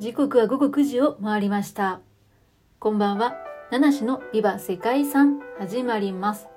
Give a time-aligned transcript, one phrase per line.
[0.00, 2.00] 時刻は午後9時を回りました。
[2.78, 3.34] こんばんは。
[3.70, 6.48] 七種のリバ世界遺産始まります。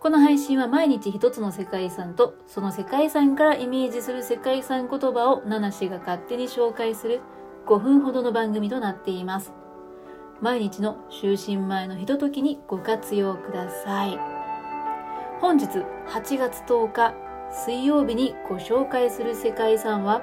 [0.00, 7.20] この配信は毎日一つの世界遺産とその世界遺産からイメージする世界遺産言葉を七種が勝手に紹介する
[7.66, 9.52] 5分ほどの番組となっています。
[10.40, 14.18] 毎日の就寝前のひとときにご活用ください。
[15.42, 17.14] 本日8月10日
[17.52, 20.22] 水曜日にご紹介する世界遺産は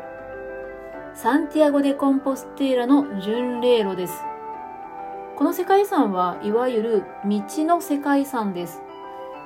[1.15, 4.23] サンティアゴ・デ・コンポステーラの巡礼路です。
[5.35, 8.81] この世界遺産はいわゆる道の世界遺産です。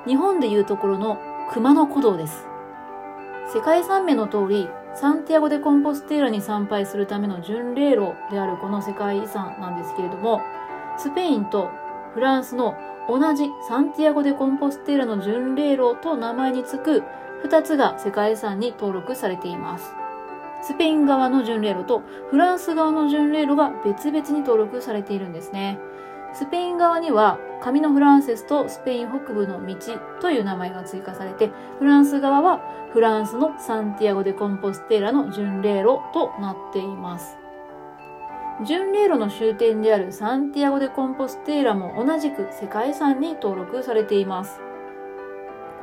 [0.06, 1.18] 日本でいうところの
[1.52, 2.46] 熊野古道です。
[3.52, 10.40] 世界遺産名の通り、サンティアゴ・デ・コンポステーラに参拝するための巡礼路であるこの世界遺産なんですけれども、
[10.96, 11.68] スペインと
[12.14, 12.76] フランスの
[13.10, 17.02] 同じサンティアゴ・デ・コンポステーラの巡礼路と名前につく
[17.44, 19.94] 2つが世界遺産に登録されています。
[20.60, 25.78] スペイン側の巡礼路とフランス側の巡礼路が別々に登録されているんですね。
[26.34, 29.76] スペイン側には紙のフランセスとスペイン北部の道
[30.20, 32.60] という名前が追加されて、フランス側は
[32.92, 37.38] フランスのサンティアゴ・デ・コンポステーラの巡礼路となっています。
[38.66, 44.60] 巡礼路の終点であるサンティアゴ・デ・コンポステーラも同じく世界遺産に登録されています。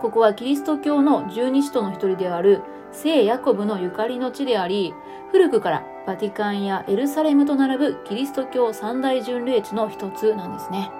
[0.02, 4.94] ここはキリスト教の十二使徒の一人である聖ヤコブのゆかりの地であり、
[5.32, 10.92] 古くからバティカンやエルサレムと並ぶキリスト教三大巡礼地の一つなんですね。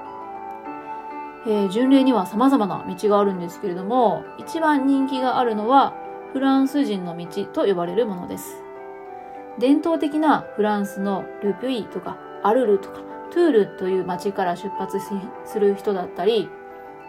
[1.48, 5.94] えー巡礼には様々な道があるんですけれども、一番人気があるのは
[6.34, 8.64] フランス人の道と呼ばれるものです。
[9.60, 13.00] 伝統的なフランスのルピュイとかアルルとか
[13.32, 15.00] トゥールという町から出発
[15.46, 16.50] する人だったり、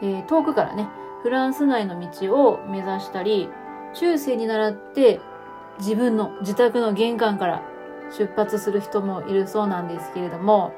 [0.03, 0.89] えー遠くからね、
[1.27, 3.49] フランス内の道を目指したり、
[3.95, 5.21] 中世に習って
[5.81, 7.63] 自分の自宅の玄関から
[8.17, 10.73] 出発する人もいるそうなんですけれども、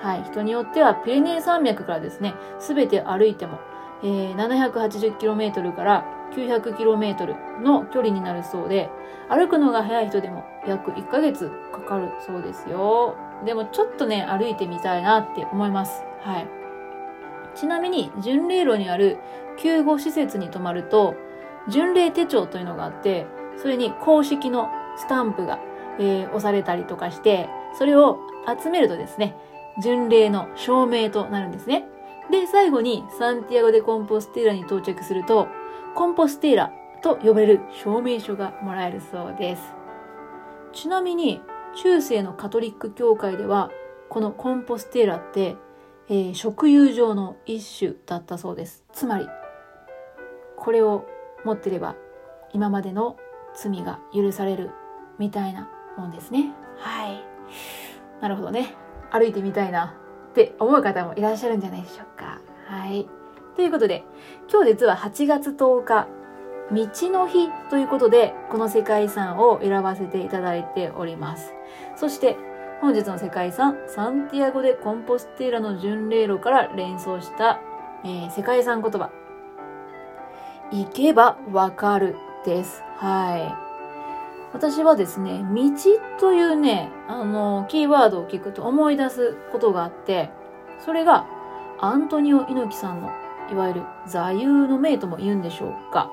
[0.00, 3.58] はい、人によってはピレネー山脈からですね、すべて歩いても、
[4.02, 8.88] えー 780km から 900km の距離になるそうで、
[9.28, 13.14] 歩くのが早い人でも約1ヶ月かかるそうですよ。
[13.44, 16.02] でもちょっとね、歩いてみたいなって思います。
[16.22, 16.62] はい。
[17.54, 19.18] ちなみに、巡礼路にある
[19.62, 21.14] 救護施設に泊まると、
[21.68, 25.60] 巡礼手帳というのがあって、それに公式のスタンプが、
[25.98, 28.18] えー押されたりとかして、それを
[28.60, 29.36] 集めるとですね、
[29.80, 31.86] 巡礼の証明となるんですね。
[32.30, 35.48] で、最後にサンティアゴ・デ・コンポステーラに到着すると、
[35.94, 39.62] コンポステーラと呼ばれる証明書がもらえるそうです。
[40.72, 41.40] ちなみに、
[41.76, 43.70] 中世のカトリック教会では、
[44.08, 45.56] このコンポステーラって、
[46.08, 48.82] えー食用上の一種だったそうです。
[48.92, 49.28] つまり、
[50.62, 51.04] これを
[51.44, 51.96] 持ってれば、
[52.52, 53.16] 今までの
[53.54, 54.70] 罪が許される
[55.18, 55.68] みたいな
[55.98, 56.52] もんですね。
[56.78, 57.24] はい。
[58.20, 58.76] なるほどね。
[59.10, 59.96] 歩いてみたいな
[60.30, 62.40] って思う方もいらっしゃるんじゃないでしょうか。
[62.68, 63.08] はい。
[63.56, 64.04] ということで、
[64.48, 66.06] 今日実は8月10日、
[66.70, 71.52] 道の日ということで、この世界遺産を選ばせていただいております。
[71.96, 72.36] そして、
[72.80, 77.60] 本日の世界遺産、サンティアゴ・でコンポステーラの巡礼路から連想した、
[78.04, 79.10] えー世界遺産言葉。
[80.72, 82.16] 行けばわかる
[82.46, 82.82] です。
[82.96, 83.54] はい。
[84.54, 85.70] 私はですね、道
[86.18, 90.30] というね、あの、キーワードを聞くと思い出すことがあって、
[90.80, 91.26] それが、
[91.78, 93.10] アントニオ猪木さんの、
[93.50, 96.10] いわゆる座右の銘とも言うんでしょうか。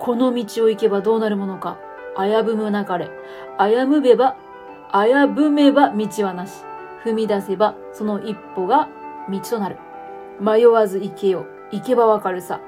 [0.00, 1.78] この道を行けばどうなるものか。
[2.16, 3.10] 危ぶむなかれ。
[3.58, 4.36] 危ぶべば、
[4.92, 6.64] 危ぶめば道はなし。
[7.04, 8.88] 踏み出せば、その一歩が
[9.30, 9.78] 道となる。
[10.40, 11.46] 迷わず行けよ。
[11.70, 12.60] 行けばわかるさ。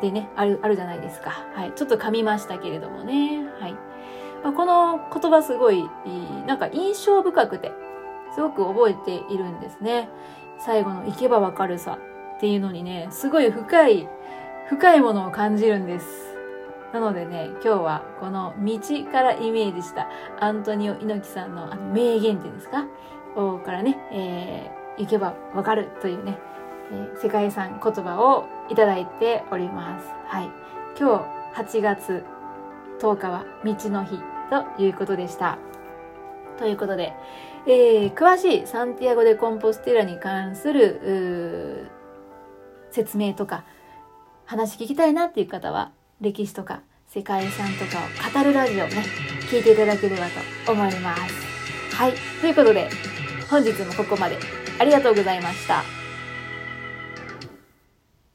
[0.00, 1.30] でね、ある、あるじゃないですか。
[1.54, 1.72] はい。
[1.74, 3.44] ちょっと噛みましたけれどもね。
[3.60, 3.72] はい。
[4.42, 5.84] まあ、この言葉すごい、
[6.46, 7.72] なんか印象深くて、
[8.34, 10.08] すごく覚えているんですね。
[10.58, 11.98] 最後の行けばわかるさ
[12.36, 14.08] っていうのにね、すごい深い、
[14.68, 16.36] 深いものを感じるんです。
[16.92, 18.78] なのでね、今日はこの道
[19.12, 20.08] からイメージした
[20.40, 22.84] アントニオ猪木さんのあの名言っていうんですか？
[23.36, 26.38] をからね、えー、行けばわかるというね、
[27.22, 30.06] 世界遺産言葉をいただいております。
[30.26, 30.50] はい。
[30.98, 31.18] 今
[31.54, 32.24] 日8月
[33.00, 34.18] 10日は道の日
[34.76, 35.58] ということでした。
[36.58, 37.12] ということで、
[37.66, 41.90] えー詳しいサンティアゴ・でコンポステラに関する
[42.90, 43.64] 説明とか
[44.44, 49.04] 話聞きたいなっていう方は歴史とか世界遺産とかを語るラジオをね
[49.50, 50.26] 聞いていただければ
[50.66, 51.50] と思います。
[51.96, 52.12] はい。
[52.40, 52.88] ということで
[53.48, 54.36] 本日もここまで
[54.78, 55.99] ありがとうございました。